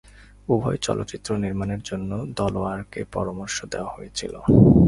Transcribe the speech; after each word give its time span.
উভয় 0.49 0.77
চলচ্চিত্র 0.77 1.29
নির্মাণের 1.37 1.81
জন্য 1.83 2.11
দালেয়ারকে 2.37 3.01
পরামর্শ 3.13 3.57
দেওয়া 3.73 3.91
হয়েছিল। 3.95 4.33